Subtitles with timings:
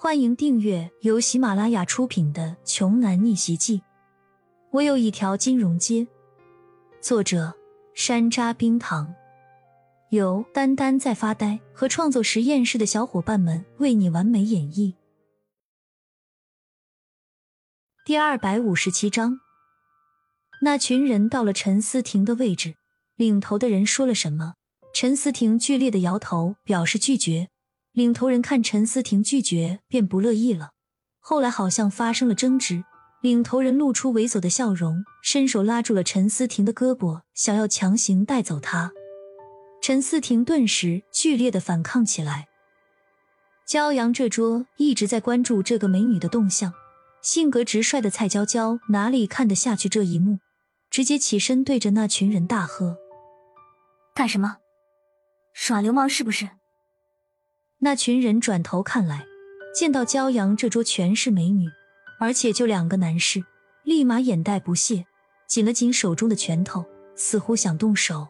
[0.00, 3.78] 欢迎订阅由喜马拉雅出品的《穷男逆袭记》。
[4.70, 6.06] 我有一条金融街。
[7.00, 7.52] 作者：
[7.94, 9.12] 山楂冰糖，
[10.10, 14.94] 由丹丹在发呆和创作实验室的小伙伴们为你完美演绎。
[18.06, 19.40] 第二百五十七章，
[20.62, 22.76] 那群人到了陈思婷的位置，
[23.16, 24.54] 领头的人说了什么？
[24.94, 27.48] 陈思婷剧烈的摇头，表示拒绝。
[27.98, 30.70] 领头人看陈思婷拒绝，便不乐意了。
[31.18, 32.84] 后来好像发生了争执，
[33.22, 38.92] 领头人露出猥琐的笑容，伸手拉住了陈思婷的胳膊，想要强行带走她。
[39.82, 42.46] 陈思婷顿时剧烈的反抗起来。
[43.66, 46.72] 骄阳这桌一直在关注这个美女的动向，
[47.20, 50.38] 性格直率的蔡娇娇哪里看得下去这一幕，
[50.88, 52.96] 直接起身对着那群人大喝
[54.14, 54.58] ：“干什么？
[55.52, 56.50] 耍流氓是不是？”
[57.80, 59.24] 那群人转头看来，
[59.74, 61.68] 见到骄阳这桌全是美女，
[62.18, 63.44] 而且就两个男士，
[63.84, 65.06] 立马眼带不屑，
[65.46, 66.84] 紧了紧手中的拳头，
[67.14, 68.28] 似乎想动手。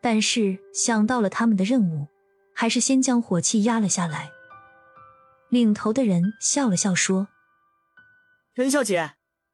[0.00, 2.08] 但是想到了他们的任务，
[2.54, 4.30] 还是先将火气压了下来。
[5.50, 7.28] 领头的人笑了笑说
[8.54, 9.12] ：“任小姐，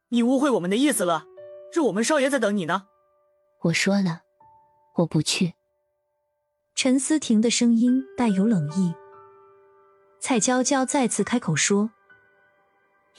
[0.08, 1.24] 你误会我们的意思了，
[1.72, 2.86] 是我们少爷在等你呢。”
[3.64, 4.22] 我说了，
[4.96, 5.54] 我不去。
[6.84, 8.92] 陈思婷的声音带有冷意。
[10.20, 11.92] 蔡娇娇再次开口说：“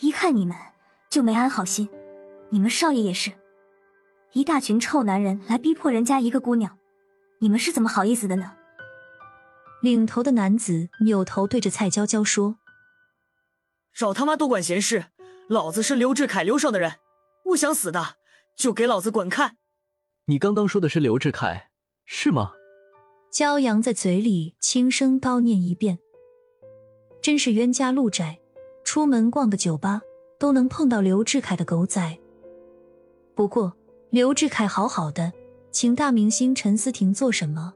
[0.01, 0.55] 一看你们
[1.09, 1.89] 就没安好心，
[2.51, 3.31] 你们少爷也是，
[4.33, 6.77] 一大群臭男人来逼迫人家一个姑娘，
[7.39, 8.53] 你们是怎么好意思的呢？”
[9.81, 12.59] 领头的男子扭头对着蔡娇娇说
[13.91, 15.05] ：“少他妈多管闲事！
[15.49, 16.99] 老子是刘志凯刘少的人，
[17.43, 18.17] 不想死的
[18.55, 19.55] 就给老子滚开！”
[20.29, 21.71] 你刚刚说的是刘志凯
[22.05, 22.51] 是吗？
[23.35, 25.99] 骄阳在嘴里轻声叨念一遍
[27.21, 28.39] ：“真是冤家路窄，
[28.85, 30.01] 出门逛个酒吧
[30.39, 32.17] 都能碰到刘志凯的狗仔。”
[33.35, 33.75] 不过
[34.09, 35.33] 刘志凯好好的，
[35.69, 37.73] 请大明星陈思婷做什么？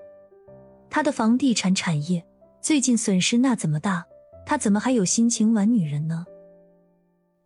[0.89, 2.25] 他的房地产产业
[2.61, 4.05] 最近损失那怎么大？
[4.45, 6.25] 他怎么还有心情玩女人呢？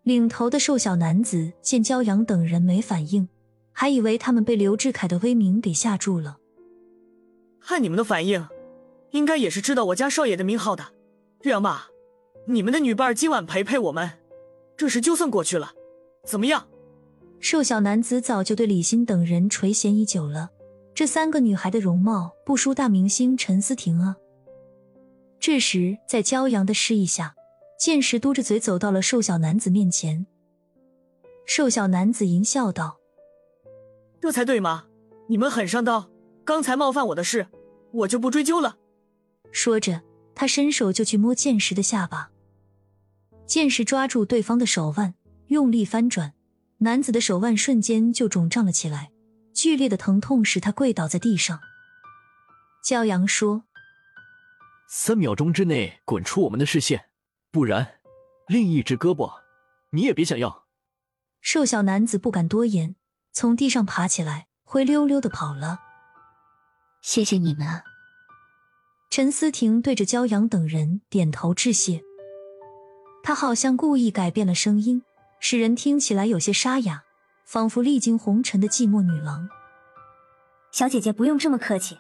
[0.04, 3.28] 领头的瘦小男子见骄阳等人没反应，
[3.72, 6.38] 还以为他们被刘志凯的威名给吓住了。
[7.66, 8.46] 看你们的反应，
[9.12, 10.88] 应该也是知道我家少爷的名号的，
[11.40, 11.88] 这样吧，
[12.46, 14.12] 你们的女伴今晚陪陪我们，
[14.76, 15.72] 这事就算过去了，
[16.26, 16.68] 怎么样？
[17.40, 20.50] 瘦小男子早就对李欣等人垂涎已久了，
[20.94, 24.18] 这三个女孩的容貌不输大明星陈思婷啊。
[25.40, 27.34] 这时，在骄阳的示意下，
[27.80, 30.26] 剑石嘟着嘴走到了瘦小男子面前。
[31.46, 32.98] 瘦小男子淫笑道
[34.22, 34.86] ：“这才对嘛，
[35.28, 36.10] 你们很上道。”
[36.46, 37.48] 刚才冒犯我的事，
[37.92, 38.78] 我就不追究了。
[39.52, 40.02] 说着，
[40.36, 42.32] 他伸手就去摸剑石的下巴。
[43.46, 45.14] 剑石抓住对方的手腕，
[45.48, 46.34] 用力翻转，
[46.80, 49.12] 男子的手腕瞬间就肿胀了起来，
[49.54, 51.60] 剧烈的疼痛使他跪倒在地上。
[52.84, 53.64] 骄阳说
[54.90, 57.06] ：“三秒钟之内滚出我们的视线，
[57.52, 58.00] 不然
[58.48, 59.32] 另一只胳膊
[59.92, 60.66] 你也别想要。”
[61.40, 62.96] 瘦小男子不敢多言，
[63.32, 65.80] 从地上爬起来，灰溜溜的跑了。
[67.04, 67.84] 谢谢你们啊！
[69.10, 72.02] 陈思婷对着骄阳等人点头致谢。
[73.22, 75.04] 他好像故意改变了声音，
[75.42, 77.04] 使人听起来有些沙哑，
[77.46, 79.50] 仿佛历经红尘的寂寞女郎。
[80.72, 82.00] 小姐姐不用这么客气。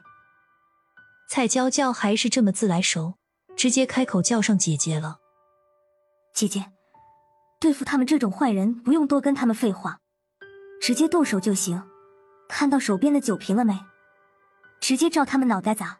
[1.30, 3.16] 蔡娇娇还是这么自来熟，
[3.58, 5.18] 直接开口叫上姐姐了。
[6.34, 6.72] 姐姐，
[7.60, 10.00] 对付他们这种坏人，不用多跟他们废话，
[10.82, 11.84] 直接动手就行。
[12.48, 13.78] 看到手边的酒瓶了没？
[14.84, 15.98] 直接照他们脑袋砸！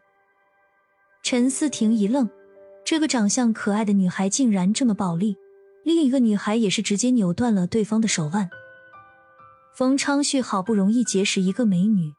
[1.24, 2.30] 陈思婷一愣，
[2.84, 5.38] 这个长相可爱的女孩竟然这么暴力。
[5.86, 8.50] 另一个女孩也是直接扭断了对方的手腕。
[9.74, 12.12] 冯昌旭好不容易结识一个美女，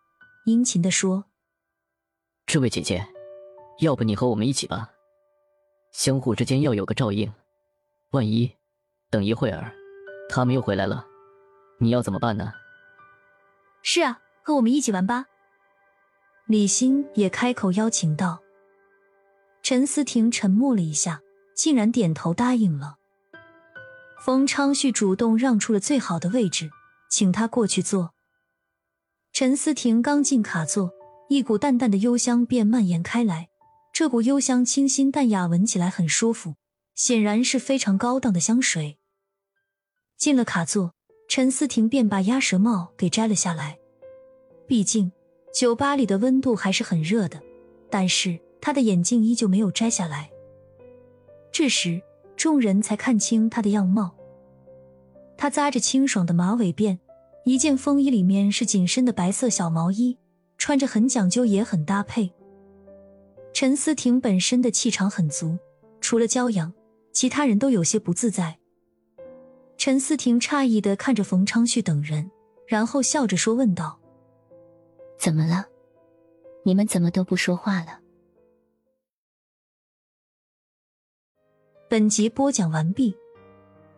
[0.46, 1.26] 殷勤的说
[2.48, 3.06] ：“这位姐姐，
[3.80, 4.90] 要不你和我们一起吧？
[5.92, 7.30] 相互之间要有个照应，
[8.12, 8.50] 万一
[9.10, 9.70] 等一会儿
[10.30, 11.04] 他们又回来了，
[11.78, 12.54] 你要怎么办呢
[13.84, 15.26] ？”“是啊，和我们一起玩吧。”
[16.46, 18.42] 李欣也开口邀请道
[19.64, 21.22] ：“陈思婷沉默了一下，
[21.56, 22.96] 竟然点头答应了。”
[24.22, 26.70] 冯昌旭主动让出了最好的位置，
[27.08, 28.12] 请他过去坐。
[29.32, 30.92] 陈思婷刚进卡座，
[31.30, 33.48] 一股淡淡的幽香便蔓延开来。
[33.90, 36.56] 这股幽香清新淡雅，闻起来很舒服，
[36.94, 38.98] 显然是非常高档的香水。
[40.18, 40.92] 进了卡座，
[41.26, 43.78] 陈思婷便把鸭舌帽给摘了下来，
[44.68, 45.10] 毕竟。
[45.54, 47.40] 酒吧里的温度还是很热的，
[47.88, 50.28] 但是他的眼镜依旧没有摘下来。
[51.52, 52.02] 这时，
[52.36, 54.16] 众人才看清他的样貌。
[55.36, 56.98] 他扎着清爽的马尾辫，
[57.44, 60.18] 一件风衣里面是紧身的白色小毛衣，
[60.58, 62.32] 穿着很讲究，也很搭配。
[63.52, 65.56] 陈思婷本身的气场很足，
[66.00, 66.74] 除了骄阳，
[67.12, 68.58] 其他人都有些不自在。
[69.78, 72.28] 陈思婷诧异的看着冯昌旭等人，
[72.66, 74.00] 然后笑着说：“问道，
[75.24, 75.66] 怎么了？
[76.64, 77.98] 你们怎么都不说话了？”
[81.88, 83.16] 本集播讲完毕，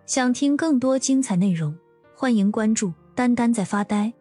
[0.06, 1.76] 想听更多精彩内容，
[2.14, 4.12] 欢迎关注“丹丹在发呆”。